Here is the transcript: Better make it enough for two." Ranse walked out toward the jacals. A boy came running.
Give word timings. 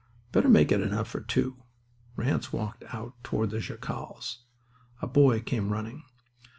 Better 0.31 0.49
make 0.49 0.71
it 0.71 0.81
enough 0.81 1.07
for 1.07 1.21
two." 1.21 1.61
Ranse 2.17 2.51
walked 2.51 2.83
out 2.91 3.23
toward 3.23 3.51
the 3.51 3.59
jacals. 3.59 4.39
A 4.99 5.05
boy 5.05 5.41
came 5.41 5.71
running. 5.71 6.01